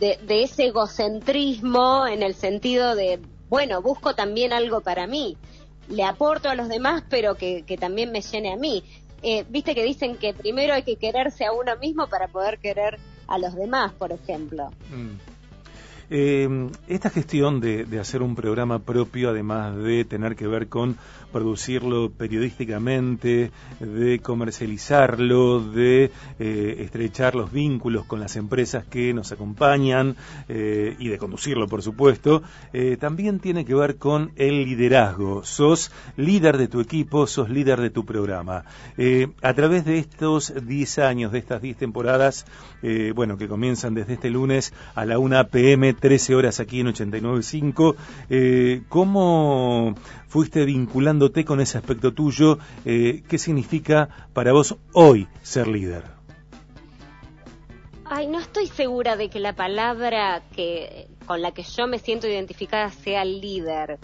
ese 0.00 0.66
egocentrismo 0.66 2.06
en 2.06 2.22
el 2.22 2.34
sentido 2.34 2.94
de, 2.94 3.20
bueno, 3.48 3.82
busco 3.82 4.14
también 4.14 4.52
algo 4.52 4.80
para 4.80 5.06
mí, 5.06 5.36
le 5.88 6.04
aporto 6.04 6.48
a 6.48 6.54
los 6.54 6.68
demás, 6.68 7.02
pero 7.08 7.34
que, 7.34 7.62
que 7.62 7.76
también 7.76 8.12
me 8.12 8.20
llene 8.20 8.52
a 8.52 8.56
mí. 8.56 8.84
Eh, 9.22 9.44
Viste 9.48 9.74
que 9.74 9.82
dicen 9.82 10.16
que 10.16 10.32
primero 10.32 10.74
hay 10.74 10.82
que 10.82 10.96
quererse 10.96 11.44
a 11.44 11.52
uno 11.52 11.76
mismo 11.78 12.08
para 12.08 12.28
poder 12.28 12.58
querer 12.58 12.98
a 13.28 13.38
los 13.38 13.54
demás, 13.54 13.92
por 13.92 14.12
ejemplo. 14.12 14.70
Mm. 14.90 15.38
Eh, 16.10 16.70
esta 16.86 17.10
gestión 17.10 17.60
de, 17.60 17.86
hacer 18.00 18.22
un 18.22 18.34
programa 18.34 18.78
propio, 18.78 19.28
además 19.28 19.76
de 19.76 20.04
tener 20.06 20.36
que 20.36 20.46
ver 20.46 20.68
con 20.68 20.96
producirlo 21.32 22.10
periodísticamente, 22.10 23.50
de 23.80 24.18
comercializarlo, 24.20 25.60
de 25.60 26.10
eh, 26.38 26.76
estrechar 26.80 27.34
los 27.34 27.52
vínculos 27.52 28.04
con 28.04 28.20
las 28.20 28.36
empresas 28.36 28.84
que 28.84 29.12
nos 29.14 29.32
acompañan 29.32 30.16
eh, 30.48 30.96
y 30.98 31.08
de 31.08 31.18
conducirlo, 31.18 31.66
por 31.68 31.82
supuesto, 31.82 32.42
también 33.00 33.40
tiene 33.40 33.64
que 33.64 33.74
ver 33.74 33.96
con 33.96 34.32
el 34.36 34.64
liderazgo. 34.64 35.44
Sos 35.44 35.90
líder 36.16 36.56
de 36.56 36.68
tu 36.68 36.80
equipo, 36.80 37.26
sos 37.26 37.50
líder 37.50 37.80
de 37.80 37.90
tu 37.90 38.04
programa. 38.04 38.64
a 39.42 39.54
través 39.54 39.84
de 39.84 39.98
estos 39.98 40.52
10 40.66 40.98
años, 40.98 41.32
de 41.32 41.38
estas 41.38 41.60
10 41.62 41.76
temporadas, 41.76 42.46
bueno, 43.14 43.36
que 43.36 43.48
comienzan 43.48 43.94
desde 43.94 44.14
este 44.14 44.30
lunes 44.30 44.72
a 44.94 45.04
la 45.04 45.18
1 45.18 45.48
pm 45.48 45.94
13 45.94 46.34
horas 46.34 46.60
aquí 46.60 46.80
en 46.80 46.88
89.5. 46.88 47.94
Eh, 48.30 48.82
¿Cómo 48.88 49.94
fuiste 50.28 50.64
vinculándote 50.64 51.44
con 51.44 51.60
ese 51.60 51.78
aspecto 51.78 52.12
tuyo? 52.14 52.58
Eh, 52.84 53.22
¿Qué 53.28 53.38
significa 53.38 54.28
para 54.32 54.52
vos 54.52 54.76
hoy 54.92 55.28
ser 55.42 55.66
líder? 55.66 56.04
Ay, 58.04 58.26
no 58.26 58.38
estoy 58.38 58.68
segura 58.68 59.16
de 59.16 59.28
que 59.28 59.40
la 59.40 59.54
palabra 59.54 60.42
que 60.54 61.08
con 61.26 61.42
la 61.42 61.52
que 61.52 61.62
yo 61.62 61.86
me 61.86 61.98
siento 61.98 62.26
identificada 62.26 62.90
sea 62.90 63.24
líder. 63.24 63.98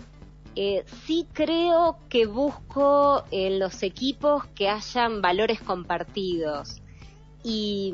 Eh, 0.57 0.85
sí 1.07 1.27
creo 1.33 1.99
que 2.09 2.27
busco 2.27 3.25
en 3.31 3.59
los 3.59 3.83
equipos 3.83 4.45
que 4.55 4.69
hayan 4.69 5.23
valores 5.23 5.61
compartidos 5.61 6.83
y, 7.45 7.93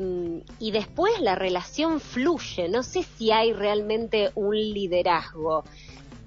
después 0.71 1.19
la 1.19 1.35
relación 1.35 1.99
fluye. 1.99 2.69
No 2.69 2.83
sé 2.83 3.03
si 3.03 3.31
hay 3.31 3.51
realmente 3.51 4.31
un 4.35 4.55
liderazgo. 4.55 5.65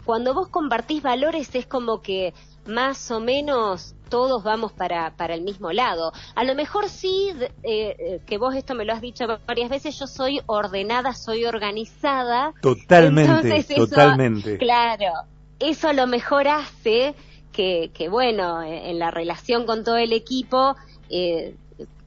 Cuando 0.04 0.34
vos 0.34 0.49
compartís 0.49 1.02
valores 1.02 1.54
es 1.54 1.66
como 1.66 2.02
que 2.02 2.34
más 2.66 3.11
o 3.11 3.20
menos 3.20 3.94
todos 4.08 4.42
vamos 4.44 4.73
para, 4.73 5.16
para 5.16 5.34
el 5.34 5.42
mismo 5.42 5.73
lado. 5.73 6.12
A 6.34 6.44
lo 6.44 6.54
mejor 6.54 6.88
sí, 6.88 7.32
eh, 7.40 7.96
eh, 7.99 8.20
que 8.26 8.38
vos 8.38 8.54
esto 8.54 8.75
me 8.75 8.84
lo 8.84 8.92
has 8.92 9.00
dicho 9.00 9.26
varias 9.46 9.70
veces, 9.70 9.99
yo 9.99 10.06
soy 10.06 10.40
ordenada, 10.46 11.14
soy 11.14 11.44
organizada. 11.44 12.52
Totalmente, 12.61 13.64
totalmente. 13.75 14.58
Claro, 14.58 15.12
eso 15.58 15.88
a 15.88 15.92
lo 15.92 16.06
mejor 16.06 16.49
hace 16.49 17.14
que, 17.52 17.90
que 17.94 18.08
bueno, 18.08 18.62
en 18.62 18.99
la 18.99 19.11
relación 19.11 19.64
con 19.66 19.84
todo 19.84 19.96
el 19.96 20.12
equipo, 20.12 20.76
eh, 21.08 21.56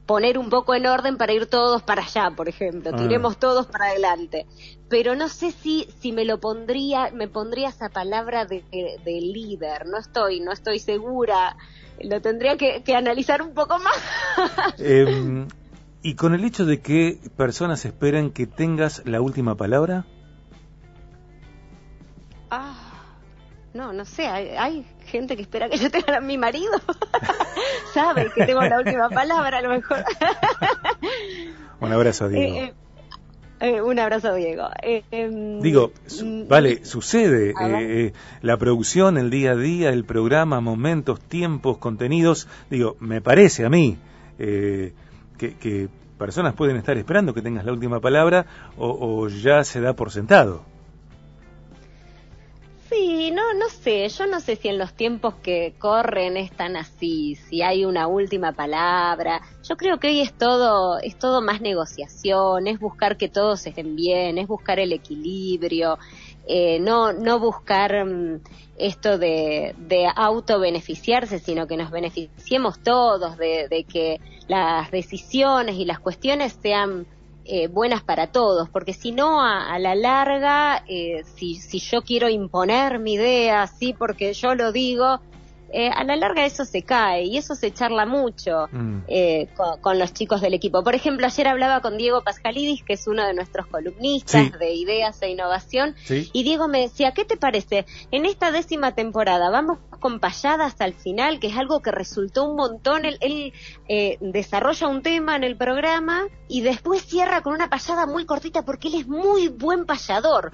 poner 0.08 0.38
un 0.38 0.48
poco 0.48 0.74
en 0.74 0.86
orden 0.86 1.18
para 1.18 1.34
ir 1.34 1.46
todos 1.46 1.82
para 1.82 2.02
allá, 2.02 2.32
por 2.34 2.48
ejemplo, 2.48 2.92
ah. 2.94 2.96
tiremos 2.96 3.36
todos 3.36 3.66
para 3.66 3.88
adelante. 3.88 4.46
Pero 4.88 5.14
no 5.14 5.28
sé 5.28 5.52
si, 5.52 5.86
si 6.00 6.12
me 6.12 6.24
lo 6.24 6.40
pondría, 6.40 7.10
me 7.12 7.28
pondría 7.28 7.68
esa 7.68 7.90
palabra 7.90 8.46
de, 8.46 8.64
líder, 9.04 9.86
no 9.86 9.98
estoy, 9.98 10.40
no 10.40 10.50
estoy 10.50 10.78
segura, 10.78 11.58
lo 12.02 12.22
tendría 12.22 12.56
que, 12.56 12.82
analizar 12.96 13.42
un 13.42 13.52
poco 13.52 13.78
más. 13.78 13.98
Em, 14.78 15.46
y 16.02 16.14
con 16.14 16.34
el 16.34 16.42
hecho 16.42 16.64
de 16.64 16.80
que 16.80 17.18
personas 17.36 17.84
esperan 17.84 18.30
que 18.30 18.46
tengas 18.46 19.02
la 19.04 19.20
última 19.20 19.56
palabra. 19.56 20.06
Ah 22.50 22.88
no, 23.74 23.92
no 23.92 24.04
sé, 24.04 24.26
hay, 24.26 24.84
gente 25.08 25.36
que 25.36 25.42
espera 25.42 25.68
que 25.68 25.78
yo 25.78 25.90
tenga 25.90 26.18
a 26.18 26.20
mi 26.20 26.38
marido. 26.38 26.72
Sabe 27.94 28.30
que 28.34 28.46
tengo 28.46 28.62
la 28.62 28.78
última 28.78 29.08
palabra 29.08 29.58
a 29.58 29.62
lo 29.62 29.70
mejor. 29.70 30.04
un 31.80 31.92
abrazo, 31.92 32.28
Diego. 32.28 32.54
Eh, 32.54 32.74
eh, 33.60 33.76
eh, 33.76 33.82
un 33.82 33.98
abrazo, 33.98 34.34
Diego. 34.34 34.68
Em, 34.82 35.60
Digo, 35.60 35.92
mm, 36.22 36.46
vale, 36.46 36.84
sucede. 36.84 37.54
la 38.42 38.56
producción, 38.56 39.18
el 39.18 39.30
día 39.30 39.52
a 39.52 39.56
día, 39.56 39.90
el 39.90 40.04
programa, 40.04 40.60
momentos, 40.60 41.20
tiempos, 41.20 41.78
contenidos. 41.78 42.46
Digo, 42.70 42.96
me 43.00 43.20
parece 43.20 43.64
a 43.64 43.68
mí 43.68 43.98
que, 44.38 44.92
que, 45.38 45.88
personas 46.18 46.54
pueden 46.54 46.76
estar 46.76 46.96
esperando 46.98 47.32
que 47.32 47.42
tengas 47.42 47.64
la 47.64 47.72
última 47.72 48.00
palabra 48.00 48.46
o 48.76 49.28
ya 49.28 49.64
se 49.64 49.80
da 49.80 49.94
por 49.94 50.10
sentado. 50.10 50.77
Sí, 52.98 53.30
no, 53.30 53.54
no 53.54 53.68
sé, 53.68 54.08
yo 54.08 54.26
no 54.26 54.40
sé 54.40 54.56
si 54.56 54.66
en 54.66 54.76
los 54.76 54.92
tiempos 54.92 55.34
que 55.36 55.74
corren 55.78 56.36
es 56.36 56.50
tan 56.50 56.76
así, 56.76 57.36
si 57.36 57.62
hay 57.62 57.84
una 57.84 58.08
última 58.08 58.50
palabra. 58.50 59.40
Yo 59.62 59.76
creo 59.76 60.00
que 60.00 60.08
hoy 60.08 60.20
es 60.20 60.32
todo, 60.32 60.98
es 60.98 61.16
todo 61.16 61.40
más 61.40 61.60
negociación, 61.60 62.66
es 62.66 62.80
buscar 62.80 63.16
que 63.16 63.28
todos 63.28 63.64
estén 63.68 63.94
bien, 63.94 64.36
es 64.38 64.48
buscar 64.48 64.80
el 64.80 64.92
equilibrio, 64.92 65.96
eh, 66.48 66.80
no, 66.80 67.12
no 67.12 67.38
buscar 67.38 68.04
mm, 68.04 68.40
esto 68.78 69.16
de, 69.16 69.76
de 69.78 70.08
auto 70.16 70.58
beneficiarse, 70.58 71.38
sino 71.38 71.68
que 71.68 71.76
nos 71.76 71.92
beneficiemos 71.92 72.80
todos, 72.82 73.38
de, 73.38 73.68
de 73.68 73.84
que 73.84 74.20
las 74.48 74.90
decisiones 74.90 75.76
y 75.76 75.84
las 75.84 76.00
cuestiones 76.00 76.58
sean 76.60 77.06
eh, 77.50 77.66
buenas 77.66 78.02
para 78.02 78.26
todos, 78.26 78.68
porque 78.68 78.92
si 78.92 79.10
no, 79.10 79.40
a, 79.40 79.78
la 79.78 79.94
larga, 79.94 80.84
eh, 80.86 81.24
si, 81.36 81.54
si 81.54 81.78
yo 81.78 82.02
quiero 82.02 82.28
imponer 82.28 82.98
mi 82.98 83.14
idea, 83.14 83.66
sí, 83.66 83.94
porque 83.94 84.34
yo 84.34 84.54
lo 84.54 84.70
digo, 84.70 85.20
eh, 85.70 85.90
a 85.90 86.02
la 86.04 86.16
larga 86.16 86.46
eso 86.46 86.64
se 86.64 86.82
cae 86.82 87.24
y 87.24 87.36
eso 87.36 87.54
se 87.54 87.72
charla 87.72 88.06
mucho 88.06 88.68
mm. 88.72 89.00
eh, 89.06 89.48
con, 89.82 89.98
los 89.98 90.14
chicos 90.14 90.40
del 90.40 90.54
equipo. 90.54 90.82
Por 90.82 90.94
ejemplo, 90.94 91.26
ayer 91.26 91.46
hablaba 91.46 91.80
con 91.80 91.98
Diego 91.98 92.22
Pascalidis, 92.22 92.82
que 92.82 92.94
es 92.94 93.06
uno 93.06 93.26
de 93.26 93.34
nuestros 93.34 93.66
columnistas 93.66 94.58
de 94.58 94.72
ideas 94.74 95.20
e 95.20 95.30
innovación, 95.30 95.94
y 96.08 96.42
Diego 96.42 96.68
me 96.68 96.80
decía, 96.80 97.12
¿qué 97.12 97.24
te 97.24 97.36
parece? 97.36 97.84
En 98.10 98.24
esta 98.24 98.50
décima 98.50 98.94
temporada 98.94 99.50
vamos 99.50 99.78
con 100.00 100.20
payadas 100.20 100.76
al 100.80 100.94
final, 100.94 101.40
que 101.40 101.48
es 101.48 101.56
algo 101.56 101.80
que 101.80 101.90
resultó 101.90 102.44
un 102.44 102.56
montón. 102.56 103.04
Él, 103.04 103.52
eh, 103.88 104.16
desarrolla 104.20 104.86
un 104.86 105.02
tema 105.02 105.36
en 105.36 105.44
el 105.44 105.56
programa 105.56 106.26
y 106.48 106.62
después 106.62 107.02
cierra 107.02 107.42
con 107.42 107.52
una 107.52 107.68
payada 107.68 108.06
muy 108.06 108.24
cortita 108.24 108.64
porque 108.64 108.88
él 108.88 108.94
es 108.94 109.06
muy 109.06 109.48
buen 109.48 109.84
payador. 109.84 110.52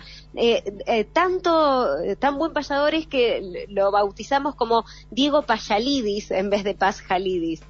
tanto, 1.12 1.88
tan 2.18 2.38
buen 2.38 2.52
payador 2.52 2.94
es 2.94 3.06
que 3.06 3.66
lo 3.68 3.90
bautizamos 3.90 4.54
como 4.54 4.84
Diego 5.14 5.42
Payalidis 5.42 6.30
en 6.30 6.50
vez 6.50 6.64
de 6.64 6.74
Paz 6.74 7.00
Jalidis. 7.00 7.60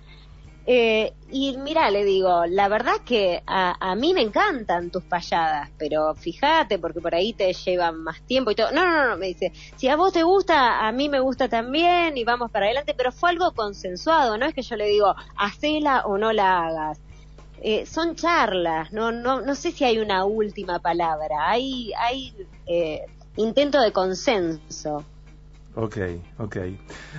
Eh, 0.66 1.12
y 1.30 1.58
mira, 1.58 1.90
le 1.90 2.04
digo, 2.04 2.46
la 2.46 2.68
verdad 2.68 2.96
que 3.04 3.42
a, 3.46 3.94
mí 3.96 4.14
me 4.14 4.22
encantan 4.22 4.90
tus 4.90 5.02
payadas, 5.02 5.70
pero 5.76 6.14
fíjate, 6.14 6.78
porque 6.78 7.00
por 7.00 7.14
ahí 7.14 7.34
te 7.34 7.52
llevan 7.52 8.02
más 8.02 8.22
tiempo 8.22 8.50
y 8.50 8.54
todo. 8.54 8.72
No, 8.72 8.86
no, 8.86 9.10
no, 9.10 9.16
me 9.18 9.26
dice, 9.26 9.52
si 9.76 9.88
a 9.88 9.96
vos 9.96 10.12
te 10.14 10.22
gusta, 10.22 10.86
a 10.86 10.92
mí 10.92 11.08
me 11.10 11.20
gusta 11.20 11.48
también 11.48 12.16
y 12.16 12.24
vamos 12.24 12.50
para 12.50 12.66
adelante, 12.66 12.94
pero 12.94 13.12
fue 13.12 13.30
algo 13.30 13.52
consensuado, 13.52 14.38
no 14.38 14.46
es 14.46 14.54
que 14.54 14.62
yo 14.62 14.76
le 14.76 14.86
digo, 14.86 15.14
hacela 15.36 16.04
o 16.06 16.16
no 16.16 16.32
la 16.32 16.66
hagas. 16.66 17.00
Eh, 17.60 17.86
son 17.86 18.14
charlas, 18.14 18.92
no, 18.92 19.12
no, 19.12 19.40
no 19.40 19.54
sé 19.54 19.72
si 19.72 19.84
hay 19.84 19.98
una 19.98 20.24
última 20.24 20.78
palabra, 20.80 21.50
hay, 21.50 21.92
hay 21.98 22.34
eh, 22.66 23.04
intento 23.36 23.80
de 23.80 23.92
consenso. 23.92 25.04
Ok, 25.76 25.96
ok. 26.38 26.56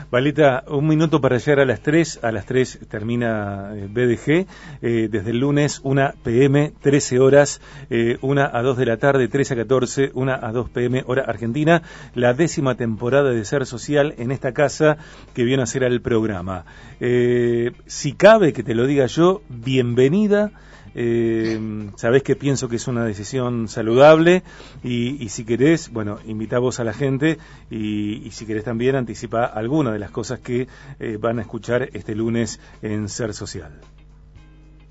Valita, 0.10 0.64
un 0.70 0.88
minuto 0.88 1.20
para 1.20 1.38
llegar 1.38 1.60
a 1.60 1.66
las 1.66 1.82
3. 1.82 2.20
A 2.24 2.32
las 2.32 2.46
3 2.46 2.80
termina 2.88 3.74
eh, 3.76 3.88
BDG. 3.92 4.48
Eh, 4.82 5.10
desde 5.12 5.32
el 5.32 5.40
lunes, 5.40 5.82
1 5.84 6.14
pm, 6.24 6.72
13 6.82 7.20
horas, 7.20 7.60
eh, 7.90 8.18
1 8.22 8.50
a 8.54 8.62
2 8.62 8.78
de 8.78 8.86
la 8.86 8.96
tarde, 8.96 9.28
13 9.28 9.56
a 9.56 9.58
14, 9.58 10.12
1 10.14 10.32
a 10.42 10.52
2 10.54 10.70
pm, 10.70 11.04
hora 11.06 11.24
argentina. 11.24 11.82
La 12.14 12.34
décima 12.34 12.76
temporada 12.76 13.32
de 13.32 13.44
Ser 13.44 13.66
Social 13.66 14.16
en 14.18 14.32
esta 14.32 14.54
casa 14.54 14.98
que 15.34 15.44
viene 15.44 15.64
a 15.64 15.66
ser 15.66 15.84
el 15.84 16.02
programa. 16.02 16.64
Eh, 17.02 17.74
si 17.88 18.14
cabe 18.14 18.54
que 18.54 18.64
te 18.64 18.74
lo 18.74 18.88
diga 18.88 19.06
yo, 19.08 19.42
bienvenida. 19.50 20.52
Eh, 20.96 21.60
sabés 21.98 22.24
que 22.24 22.38
pienso 22.38 22.70
que 22.70 22.78
es 22.78 22.88
una 22.88 23.04
decisión 23.04 23.68
saludable 23.68 24.44
y, 24.82 25.28
si 25.30 25.46
querés, 25.46 25.92
bueno, 25.92 26.20
invita 26.26 26.58
vos 26.58 26.80
a 26.80 26.86
la 26.86 26.94
gente 26.94 27.38
y, 27.70 28.32
si 28.32 28.46
querés 28.46 28.64
también 28.64 28.96
anticipa 28.96 29.46
alguna 29.46 29.92
de 29.92 30.00
las 30.00 30.12
cosas 30.12 30.40
que 30.40 30.68
eh, 31.00 31.18
van 31.20 31.40
a 31.40 31.42
escuchar 31.42 31.90
este 31.94 32.16
lunes 32.16 32.60
en 32.82 33.10
Ser 33.10 33.34
Social. 33.34 33.82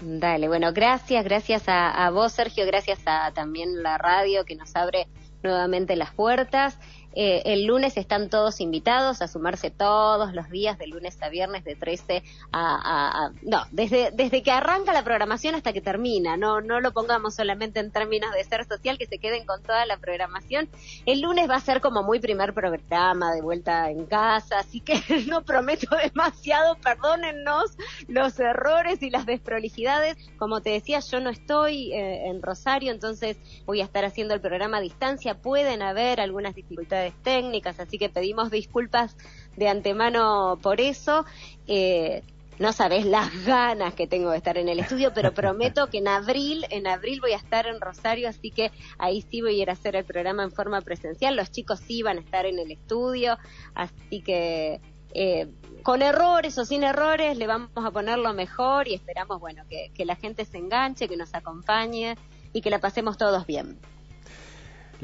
Dale, 0.00 0.48
bueno, 0.48 0.72
gracias, 0.74 1.24
gracias 1.24 1.68
a, 1.68 1.90
a 1.90 2.10
vos, 2.10 2.32
Sergio, 2.32 2.66
gracias 2.66 3.00
a 3.06 3.32
también 3.32 3.82
la 3.82 3.96
radio 3.96 4.44
que 4.44 4.54
nos 4.54 4.76
abre 4.76 5.06
nuevamente 5.42 5.94
las 5.96 6.12
puertas. 6.12 6.78
Eh, 7.14 7.42
el 7.46 7.64
lunes 7.64 7.96
están 7.96 8.28
todos 8.28 8.60
invitados 8.60 9.22
a 9.22 9.28
sumarse 9.28 9.70
todos 9.70 10.34
los 10.34 10.50
días, 10.50 10.78
de 10.78 10.86
lunes 10.86 11.20
a 11.22 11.28
viernes, 11.28 11.64
de 11.64 11.76
13 11.76 12.22
a... 12.52 13.30
no, 13.42 13.64
desde, 13.70 14.10
desde 14.12 14.42
que 14.42 14.50
arranca 14.50 14.92
la 14.92 15.04
programación 15.04 15.54
hasta 15.54 15.72
que 15.72 15.80
termina. 15.80 16.36
No, 16.36 16.60
no 16.60 16.80
lo 16.80 16.92
pongamos 16.92 17.34
solamente 17.34 17.80
en 17.80 17.90
términos 17.90 18.32
de 18.32 18.44
ser 18.44 18.64
social, 18.66 18.98
que 18.98 19.06
se 19.06 19.18
queden 19.18 19.46
con 19.46 19.62
toda 19.62 19.86
la 19.86 19.96
programación. 19.96 20.68
El 21.06 21.20
lunes 21.20 21.48
va 21.48 21.56
a 21.56 21.60
ser 21.60 21.80
como 21.80 22.02
muy 22.02 22.20
primer 22.20 22.54
programa, 22.54 23.32
de 23.32 23.42
vuelta 23.42 23.90
en 23.90 24.06
casa, 24.06 24.58
así 24.58 24.80
que 24.80 25.00
no 25.28 25.42
prometo 25.42 25.94
demasiado, 25.96 26.76
perdónennos 26.76 27.76
los 28.08 28.38
errores 28.40 29.02
y 29.02 29.10
las 29.10 29.26
desprolijidades. 29.26 30.16
Como 30.38 30.60
te 30.60 30.70
decía, 30.70 31.00
yo 31.00 31.20
no 31.20 31.30
estoy 31.30 31.92
eh, 31.92 32.26
en 32.26 32.42
Rosario, 32.42 32.92
entonces 32.92 33.36
voy 33.64 33.80
a 33.80 33.84
estar 33.84 34.04
haciendo 34.04 34.34
el 34.34 34.40
programa 34.40 34.78
a 34.78 34.80
distancia. 34.80 35.34
Pueden 35.34 35.82
haber 35.82 36.20
algunas 36.20 36.54
dificultades 36.54 37.03
técnicas, 37.12 37.80
así 37.80 37.98
que 37.98 38.08
pedimos 38.08 38.50
disculpas 38.50 39.16
de 39.56 39.68
antemano 39.68 40.58
por 40.62 40.80
eso. 40.80 41.24
Eh, 41.66 42.22
no 42.58 42.72
sabes 42.72 43.04
las 43.04 43.44
ganas 43.44 43.94
que 43.94 44.06
tengo 44.06 44.30
de 44.30 44.36
estar 44.36 44.56
en 44.58 44.68
el 44.68 44.78
estudio, 44.78 45.12
pero 45.12 45.34
prometo 45.34 45.88
que 45.88 45.98
en 45.98 46.08
abril, 46.08 46.64
en 46.70 46.86
abril 46.86 47.20
voy 47.20 47.32
a 47.32 47.36
estar 47.36 47.66
en 47.66 47.80
Rosario, 47.80 48.28
así 48.28 48.50
que 48.50 48.70
ahí 48.98 49.22
sí 49.22 49.40
voy 49.40 49.58
a 49.58 49.62
ir 49.62 49.70
a 49.70 49.72
hacer 49.72 49.96
el 49.96 50.04
programa 50.04 50.44
en 50.44 50.52
forma 50.52 50.80
presencial. 50.80 51.34
Los 51.34 51.50
chicos 51.50 51.80
sí 51.80 52.02
van 52.02 52.18
a 52.18 52.20
estar 52.20 52.46
en 52.46 52.58
el 52.58 52.70
estudio, 52.70 53.38
así 53.74 54.22
que 54.22 54.80
eh, 55.14 55.48
con 55.82 56.02
errores 56.02 56.56
o 56.58 56.64
sin 56.64 56.84
errores 56.84 57.36
le 57.36 57.46
vamos 57.46 57.70
a 57.74 57.90
poner 57.90 58.18
lo 58.18 58.32
mejor 58.34 58.88
y 58.88 58.94
esperamos, 58.94 59.40
bueno, 59.40 59.64
que, 59.68 59.90
que 59.94 60.04
la 60.04 60.16
gente 60.16 60.44
se 60.44 60.58
enganche, 60.58 61.08
que 61.08 61.16
nos 61.16 61.34
acompañe 61.34 62.16
y 62.52 62.60
que 62.60 62.70
la 62.70 62.78
pasemos 62.78 63.18
todos 63.18 63.46
bien. 63.46 63.78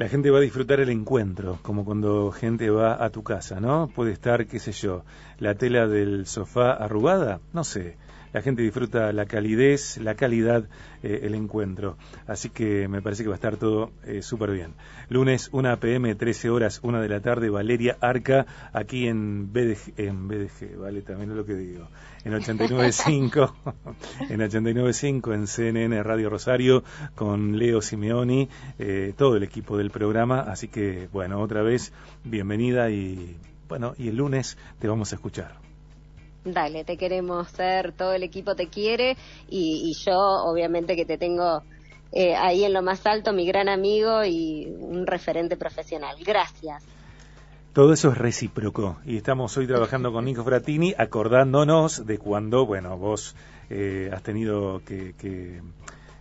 La 0.00 0.09
gente 0.09 0.30
va 0.30 0.38
a 0.38 0.40
disfrutar 0.40 0.80
el 0.80 0.88
encuentro, 0.88 1.59
como 1.61 1.85
cuando 1.85 2.33
gente 2.33 2.71
va 2.71 3.04
a 3.04 3.11
tu 3.11 3.23
casa, 3.23 3.61
¿no? 3.61 3.88
Puede 3.95 4.12
estar, 4.12 4.47
qué 4.47 4.59
sé 4.59 4.73
yo, 4.73 5.04
la 5.38 5.57
tela 5.57 5.87
del 5.87 6.25
sofá 6.25 6.73
arrugada, 6.73 7.40
no 7.52 7.64
sé, 7.64 7.99
la 8.32 8.42
gente 8.42 8.62
disfruta 8.62 9.12
la 9.12 9.26
calidez, 9.26 9.99
la 9.99 10.14
calidad, 10.14 10.64
eh, 11.02 11.20
el 11.25 11.34
encuentro. 11.34 11.96
Así 12.26 12.50
que 12.50 12.88
me 12.88 13.02
parece 13.02 13.22
que 13.22 13.28
va 13.28 13.34
a 13.34 13.37
estar 13.37 13.56
todo 13.56 13.90
eh, 14.04 14.22
súper 14.22 14.50
bien. 14.50 14.75
Lunes 15.08 15.49
1 15.52 15.80
pm, 15.80 16.14
13 16.14 16.50
horas, 16.50 16.80
1 16.82 17.00
de 17.00 17.08
la 17.08 17.20
tarde, 17.20 17.50
Valeria 17.50 17.96
Arca, 18.00 18.46
aquí 18.72 19.08
en 19.08 19.52
BDG, 19.52 19.95
en 19.97 20.28
BDG, 20.28 20.78
vale, 20.78 21.02
también 21.02 21.30
es 21.30 21.36
lo 21.36 21.45
que 21.45 21.54
digo, 21.54 21.88
en 22.25 22.32
89.5, 22.34 23.52
en 24.30 24.40
89.5, 24.40 25.34
en 25.34 25.47
CNN 25.47 26.02
Radio 26.02 26.30
Rosario, 26.30 26.84
con 27.14 27.58
Leo 27.58 27.80
Simeoni, 27.80 28.49
eh, 28.78 29.14
todo 29.16 29.36
el 29.36 29.43
equipo 29.43 29.76
del 29.76 29.90
programa. 29.90 30.40
Así 30.40 30.69
que, 30.69 31.08
bueno, 31.12 31.40
otra 31.40 31.62
vez, 31.62 31.93
bienvenida 32.25 32.90
y, 32.90 33.36
bueno, 33.69 33.95
y 33.99 34.08
el 34.08 34.16
lunes 34.16 34.58
te 34.78 34.88
vamos 34.88 35.12
a 35.12 35.16
escuchar. 35.16 35.70
Dale, 36.45 36.85
te 36.85 36.97
queremos 36.97 37.50
ser, 37.50 37.93
todo 37.93 38.13
el 38.15 38.23
equipo 38.23 38.55
te 38.55 38.69
quiere 38.69 39.17
y, 39.49 39.95
yo 40.05 40.17
obviamente 40.19 40.97
que 40.97 41.05
te 41.05 41.19
tengo 41.19 41.63
eh, 42.13 42.35
ahí 42.35 42.65
en 42.65 42.73
lo 42.73 42.83
más 42.83 43.07
alto, 43.07 43.33
mi 43.33 43.47
gran 43.47 43.69
amigo 43.69 44.25
y 44.25 44.67
un 44.81 45.07
referente 45.07 45.57
profesional. 45.57 46.17
Gracias. 46.25 46.83
Todo 47.75 47.93
eso 47.93 48.11
es 48.11 48.19
recíproco 48.19 48.97
y 49.05 49.19
estamos 49.19 49.57
hoy 49.57 49.67
trabajando 49.67 50.13
con 50.13 50.25
Nico 50.25 50.43
Fratini 50.43 50.95
acordándonos 50.97 52.05
de 52.07 52.19
cuando, 52.19 52.67
bueno, 52.67 52.97
vos 52.97 53.37
eh, 53.69 54.11
has 54.13 54.23
tenido 54.23 54.83
que 54.85 55.61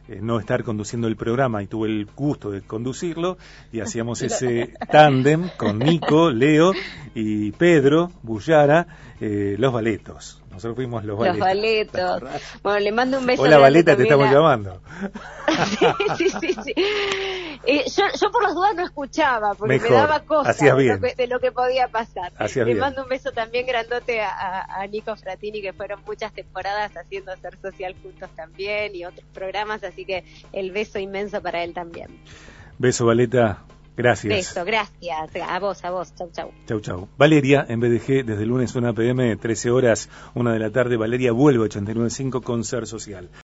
eh, 0.09 0.19
no 0.23 0.39
estar 0.39 0.63
conduciendo 0.63 1.07
el 1.07 1.15
programa 1.15 1.61
y 1.61 1.67
tuve 1.67 1.87
el 1.87 2.07
gusto 2.15 2.49
de 2.49 2.61
conducirlo 2.61 3.37
y 3.71 3.81
hacíamos 3.81 4.21
ese 4.23 4.73
tándem 4.91 5.49
con 5.55 5.77
Nico, 5.77 6.31
Leo 6.31 6.73
y 7.13 7.51
Pedro 7.51 8.11
Bullara, 8.23 8.87
eh, 9.21 9.55
los 9.59 9.71
baletos. 9.71 10.41
Nosotros 10.49 10.77
fuimos 10.77 11.05
los 11.05 11.19
baletos. 11.19 11.37
Los 11.37 11.47
baletos. 11.47 12.23
Bueno, 12.63 12.79
le 12.79 12.91
mando 12.91 13.19
un 13.19 13.25
beso. 13.27 13.43
Hola, 13.43 13.59
baleta, 13.59 13.95
te 13.95 14.03
estamos 14.03 14.31
llamando. 14.31 14.81
sí, 16.17 16.27
sí, 16.41 16.55
sí. 16.63 16.73
Eh, 17.65 17.83
yo, 17.85 18.03
yo, 18.19 18.31
por 18.31 18.43
las 18.43 18.55
dudas 18.55 18.75
no 18.75 18.83
escuchaba, 18.83 19.53
porque 19.53 19.79
me 19.79 19.89
daba 19.89 20.21
cosas 20.21 20.57
de 20.57 21.27
lo 21.27 21.39
que 21.39 21.51
podía 21.51 21.87
pasar. 21.89 22.31
Le 22.55 22.75
mando 22.75 23.03
un 23.03 23.09
beso 23.09 23.31
también 23.31 23.65
grandote 23.65 24.21
a, 24.21 24.81
a, 24.81 24.87
Nico 24.87 25.15
Fratini, 25.15 25.61
que 25.61 25.73
fueron 25.73 26.01
muchas 26.05 26.33
temporadas 26.33 26.95
haciendo 26.95 27.35
Ser 27.37 27.59
Social 27.61 27.95
juntos 28.01 28.29
también 28.35 28.95
y 28.95 29.05
otros 29.05 29.25
programas, 29.33 29.83
así 29.83 30.05
que 30.05 30.23
el 30.53 30.71
beso 30.71 30.99
inmenso 30.99 31.41
para 31.41 31.63
él 31.63 31.73
también. 31.73 32.07
Beso, 32.77 33.05
Valeta. 33.05 33.65
Gracias. 33.99 34.33
Beso, 34.33 34.63
gracias. 34.63 35.29
A 35.45 35.59
vos, 35.59 35.83
a 35.83 35.91
vos. 35.91 36.15
Chau, 36.15 36.29
chau. 36.31 36.51
Chau, 36.65 36.79
chau. 36.79 37.09
Valeria, 37.17 37.65
en 37.67 37.81
BDG, 37.81 38.23
desde 38.23 38.43
el 38.43 38.47
lunes 38.47 38.73
1 38.73 38.93
pm, 38.95 39.35
13 39.35 39.71
horas, 39.71 40.09
1 40.35 40.53
de 40.53 40.59
la 40.59 40.69
tarde, 40.69 40.95
Valeria 40.95 41.33
vuelve 41.33 41.65
a 41.65 41.67
89.5 41.67 42.41
con 42.41 42.63
Ser 42.63 42.87
Social. 42.87 43.29